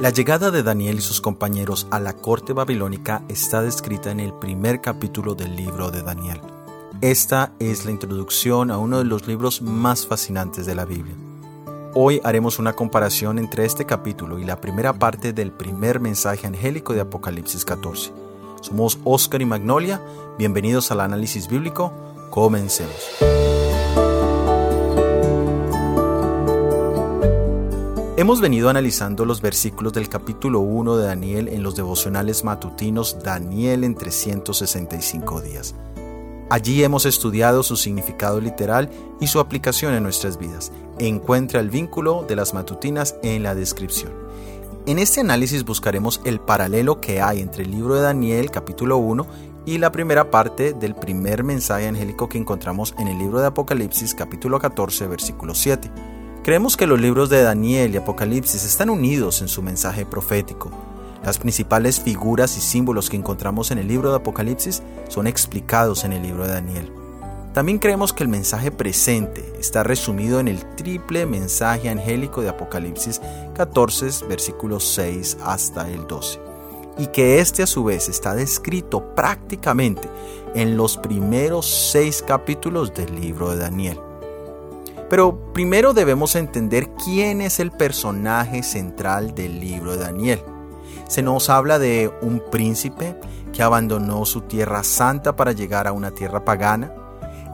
[0.00, 4.32] La llegada de Daniel y sus compañeros a la corte babilónica está descrita en el
[4.32, 6.40] primer capítulo del libro de Daniel.
[7.00, 11.14] Esta es la introducción a uno de los libros más fascinantes de la Biblia.
[11.94, 16.92] Hoy haremos una comparación entre este capítulo y la primera parte del primer mensaje angélico
[16.92, 18.12] de Apocalipsis 14.
[18.62, 20.00] Somos Oscar y Magnolia,
[20.38, 21.92] bienvenidos al análisis bíblico,
[22.30, 23.49] comencemos.
[28.20, 33.82] Hemos venido analizando los versículos del capítulo 1 de Daniel en los devocionales matutinos Daniel
[33.82, 35.74] en 365 días.
[36.50, 38.90] Allí hemos estudiado su significado literal
[39.22, 40.70] y su aplicación en nuestras vidas.
[40.98, 44.12] Encuentra el vínculo de las matutinas en la descripción.
[44.84, 49.26] En este análisis buscaremos el paralelo que hay entre el libro de Daniel capítulo 1
[49.64, 54.14] y la primera parte del primer mensaje angélico que encontramos en el libro de Apocalipsis
[54.14, 56.19] capítulo 14 versículo 7.
[56.42, 60.70] Creemos que los libros de Daniel y Apocalipsis están unidos en su mensaje profético.
[61.22, 66.14] Las principales figuras y símbolos que encontramos en el libro de Apocalipsis son explicados en
[66.14, 66.92] el libro de Daniel.
[67.52, 73.20] También creemos que el mensaje presente está resumido en el triple mensaje angélico de Apocalipsis
[73.54, 76.40] 14, versículos 6 hasta el 12,
[76.96, 80.08] y que este a su vez está descrito prácticamente
[80.54, 84.00] en los primeros seis capítulos del libro de Daniel.
[85.10, 90.40] Pero primero debemos entender quién es el personaje central del libro de Daniel.
[91.08, 93.16] Se nos habla de un príncipe
[93.52, 96.94] que abandonó su tierra santa para llegar a una tierra pagana.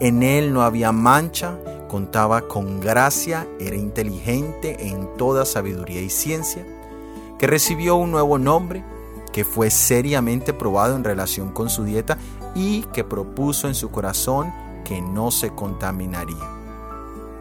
[0.00, 1.56] En él no había mancha,
[1.88, 6.66] contaba con gracia, era inteligente en toda sabiduría y ciencia,
[7.38, 8.84] que recibió un nuevo nombre,
[9.32, 12.18] que fue seriamente probado en relación con su dieta
[12.56, 14.52] y que propuso en su corazón
[14.84, 16.53] que no se contaminaría.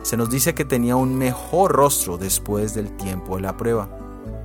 [0.03, 3.87] Se nos dice que tenía un mejor rostro después del tiempo de la prueba.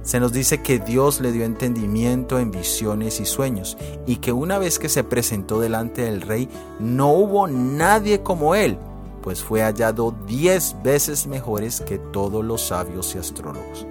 [0.02, 3.76] Se nos dice que Dios le dio entendimiento en visiones y sueños
[4.06, 6.48] y que una vez que se presentó delante del rey
[6.78, 8.78] no hubo nadie como él,
[9.22, 13.84] pues fue hallado diez veces mejores que todos los sabios y astrólogos.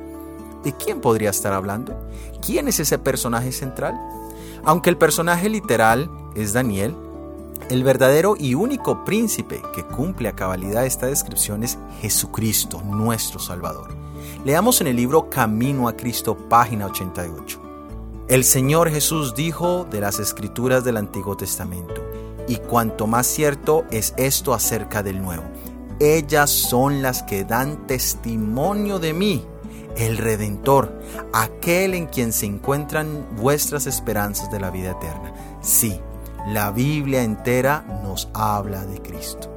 [0.63, 1.95] ¿De quién podría estar hablando?
[2.43, 3.95] ¿Quién es ese personaje central?
[4.63, 6.95] Aunque el personaje literal es Daniel,
[7.69, 13.89] el verdadero y único príncipe que cumple a cabalidad esta descripción es Jesucristo, nuestro Salvador.
[14.45, 17.61] Leamos en el libro Camino a Cristo, página 88.
[18.29, 22.01] El Señor Jesús dijo de las escrituras del Antiguo Testamento,
[22.47, 25.43] y cuanto más cierto es esto acerca del Nuevo.
[25.99, 29.45] Ellas son las que dan testimonio de mí,
[29.97, 31.01] el Redentor,
[31.33, 35.33] aquel en quien se encuentran vuestras esperanzas de la vida eterna.
[35.61, 35.99] Sí,
[36.47, 39.49] la Biblia entera nos habla de Cristo.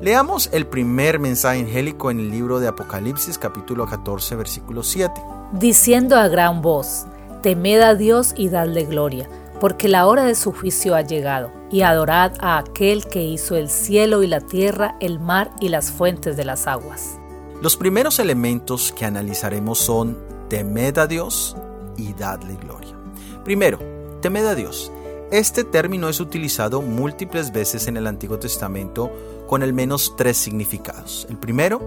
[0.00, 5.20] Leamos el primer mensaje angélico en el libro de Apocalipsis capítulo 14 versículo 7.
[5.52, 7.06] Diciendo a gran voz,
[7.42, 9.28] temed a Dios y dadle gloria,
[9.60, 13.68] porque la hora de su juicio ha llegado, y adorad a aquel que hizo el
[13.68, 17.18] cielo y la tierra, el mar y las fuentes de las aguas.
[17.60, 20.16] Los primeros elementos que analizaremos son
[20.48, 21.56] temed a Dios
[21.96, 22.94] y dadle gloria.
[23.42, 23.80] Primero,
[24.20, 24.92] temed a Dios.
[25.30, 29.12] Este término es utilizado múltiples veces en el Antiguo Testamento
[29.46, 31.26] con al menos tres significados.
[31.28, 31.82] El primero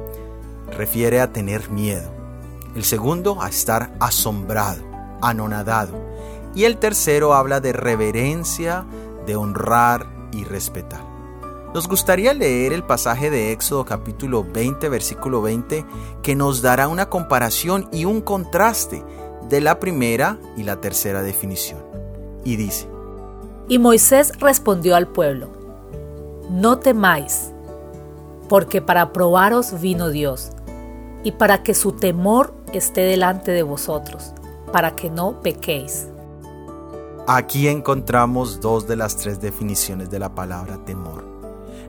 [0.78, 2.12] refiere a tener miedo.
[2.76, 4.84] El segundo a estar asombrado,
[5.24, 6.00] anonadado.
[6.54, 8.86] Y el tercero habla de reverencia,
[9.26, 11.04] de honrar y respetar.
[11.74, 15.84] Nos gustaría leer el pasaje de Éxodo capítulo 20, versículo 20,
[16.22, 19.04] que nos dará una comparación y un contraste
[19.50, 21.80] de la primera y la tercera definición.
[22.44, 22.88] Y dice,
[23.72, 25.50] y Moisés respondió al pueblo,
[26.50, 27.54] No temáis,
[28.50, 30.50] porque para probaros vino Dios,
[31.24, 34.34] y para que su temor esté delante de vosotros,
[34.74, 36.10] para que no pequéis.
[37.28, 41.24] Aquí encontramos dos de las tres definiciones de la palabra temor.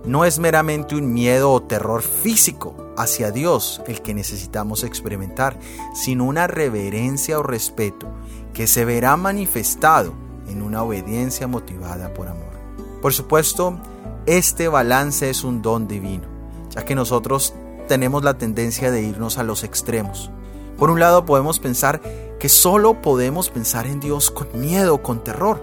[0.05, 5.59] No es meramente un miedo o terror físico hacia Dios el que necesitamos experimentar,
[5.95, 8.07] sino una reverencia o respeto
[8.55, 12.53] que se verá manifestado en una obediencia motivada por amor.
[13.01, 13.79] Por supuesto,
[14.27, 16.25] este balance es un don divino,
[16.71, 17.55] ya que nosotros
[17.89, 20.31] tenemos la tendencia de irnos a los extremos.
[20.79, 22.01] Por un lado podemos pensar
[22.39, 25.63] que solo podemos pensar en Dios con miedo, con terror.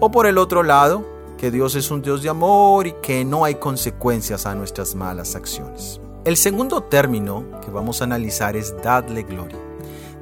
[0.00, 1.04] O por el otro lado,
[1.36, 5.34] que Dios es un Dios de amor y que no hay consecuencias a nuestras malas
[5.34, 6.00] acciones.
[6.24, 9.58] El segundo término que vamos a analizar es dadle gloria.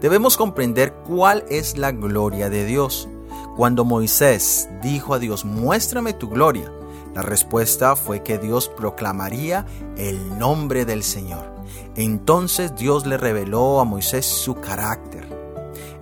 [0.01, 3.09] Debemos comprender cuál es la gloria de Dios.
[3.57, 6.73] Cuando Moisés dijo a Dios, muéstrame tu gloria,
[7.15, 9.65] La respuesta fue que Dios proclamaría
[9.97, 11.55] el nombre del Señor.
[11.95, 15.29] Entonces Dios le reveló a Moisés su carácter.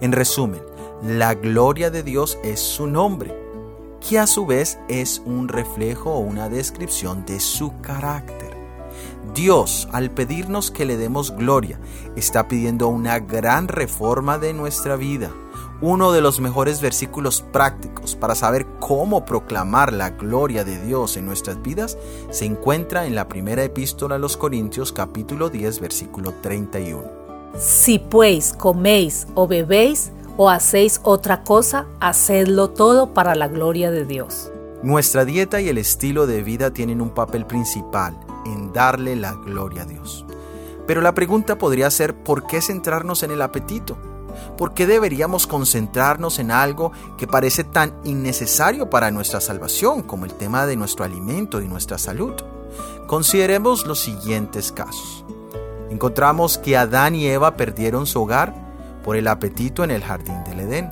[0.01, 0.63] En resumen,
[1.03, 3.37] la gloria de Dios es su nombre,
[4.01, 8.57] que a su vez es un reflejo o una descripción de su carácter.
[9.35, 11.79] Dios, al pedirnos que le demos gloria,
[12.17, 15.31] está pidiendo una gran reforma de nuestra vida.
[15.85, 21.27] Uno de los mejores versículos prácticos para saber cómo proclamar la gloria de Dios en
[21.27, 21.99] nuestras vidas
[22.31, 27.03] se encuentra en la primera epístola a los Corintios capítulo 10 versículo 31.
[27.59, 34.05] Si pues coméis o bebéis o hacéis otra cosa, hacedlo todo para la gloria de
[34.05, 34.53] Dios.
[34.85, 39.83] Nuestra dieta y el estilo de vida tienen un papel principal en darle la gloria
[39.83, 40.25] a Dios.
[40.87, 43.97] Pero la pregunta podría ser, ¿por qué centrarnos en el apetito?
[44.57, 50.35] ¿Por qué deberíamos concentrarnos en algo que parece tan innecesario para nuestra salvación como el
[50.35, 52.35] tema de nuestro alimento y nuestra salud?
[53.07, 55.25] Consideremos los siguientes casos.
[55.91, 58.55] Encontramos que Adán y Eva perdieron su hogar
[59.05, 60.91] por el apetito en el jardín del Edén.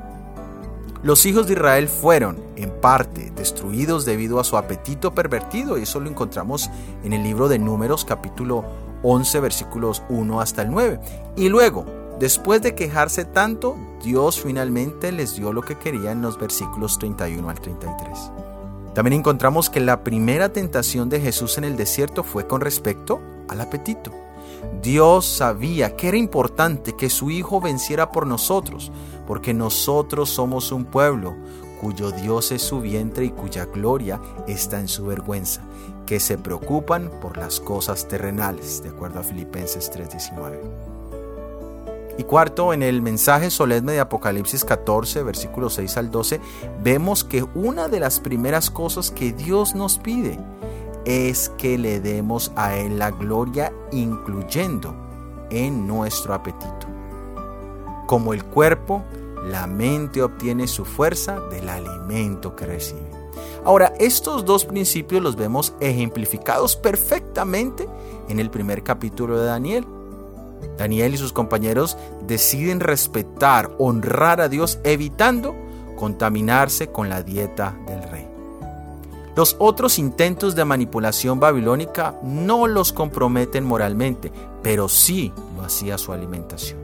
[1.03, 5.99] Los hijos de Israel fueron, en parte, destruidos debido a su apetito pervertido, y eso
[5.99, 6.69] lo encontramos
[7.03, 8.65] en el libro de Números capítulo
[9.03, 11.01] 11 versículos 1 hasta el 9.
[11.37, 11.87] Y luego,
[12.20, 17.49] Después de quejarse tanto, Dios finalmente les dio lo que querían en los versículos 31
[17.49, 18.31] al 33.
[18.94, 23.62] También encontramos que la primera tentación de Jesús en el desierto fue con respecto al
[23.62, 24.12] apetito.
[24.82, 28.93] Dios sabía que era importante que su Hijo venciera por nosotros,
[29.26, 31.34] porque nosotros somos un pueblo
[31.81, 35.62] cuyo Dios es su vientre y cuya gloria está en su vergüenza,
[36.05, 41.00] que se preocupan por las cosas terrenales, de acuerdo a Filipenses 3:19.
[42.20, 46.38] Y cuarto, en el mensaje solemne de Apocalipsis 14, versículos 6 al 12,
[46.82, 50.38] vemos que una de las primeras cosas que Dios nos pide
[51.06, 54.94] es que le demos a Él la gloria, incluyendo
[55.49, 56.87] en nuestro apetito.
[58.06, 59.02] Como el cuerpo,
[59.46, 63.11] la mente obtiene su fuerza del alimento que recibe.
[63.64, 67.88] Ahora, estos dos principios los vemos ejemplificados perfectamente
[68.28, 69.87] en el primer capítulo de Daniel
[70.77, 71.97] Daniel y sus compañeros
[72.27, 75.55] deciden respetar, honrar a Dios, evitando
[75.97, 78.27] contaminarse con la dieta del rey.
[79.37, 86.12] Los otros intentos de manipulación babilónica no los comprometen moralmente, pero sí lo hacía su
[86.12, 86.79] alimentación.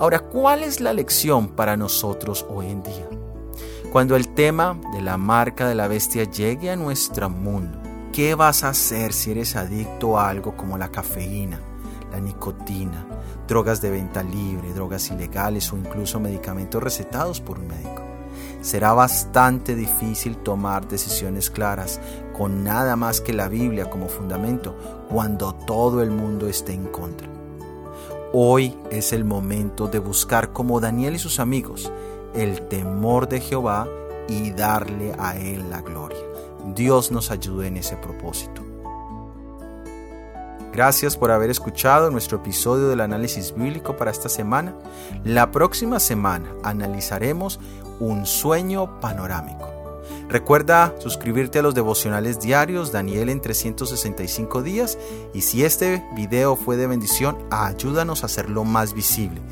[0.00, 3.08] Ahora, ¿cuál es la lección para nosotros hoy en día?
[3.92, 7.78] Cuando el tema de la marca de la bestia llegue a nuestro mundo,
[8.12, 11.60] ¿qué vas a hacer si eres adicto a algo como la cafeína,
[12.20, 13.06] nicotina,
[13.46, 18.02] drogas de venta libre, drogas ilegales o incluso medicamentos recetados por un médico.
[18.60, 22.00] Será bastante difícil tomar decisiones claras
[22.36, 24.76] con nada más que la Biblia como fundamento
[25.08, 27.28] cuando todo el mundo esté en contra.
[28.32, 31.90] Hoy es el momento de buscar como Daniel y sus amigos
[32.34, 33.88] el temor de Jehová
[34.28, 36.18] y darle a Él la gloria.
[36.74, 38.67] Dios nos ayude en ese propósito.
[40.78, 44.76] Gracias por haber escuchado nuestro episodio del análisis bíblico para esta semana.
[45.24, 47.58] La próxima semana analizaremos
[47.98, 49.72] un sueño panorámico.
[50.28, 54.98] Recuerda suscribirte a los devocionales diarios Daniel en 365 días
[55.34, 59.42] y si este video fue de bendición, ayúdanos a hacerlo más visible.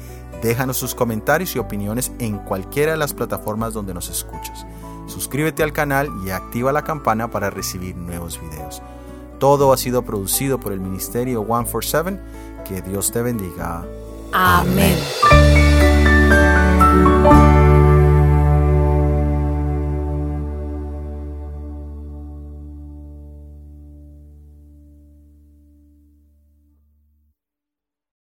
[0.42, 4.64] Déjanos sus comentarios y opiniones en cualquiera de las plataformas donde nos escuchas.
[5.08, 8.80] Suscríbete al canal y activa la campana para recibir nuevos videos.
[9.38, 12.20] Todo ha sido producido por el Ministerio 147.
[12.64, 13.84] Que Dios te bendiga.
[14.32, 14.98] Amén.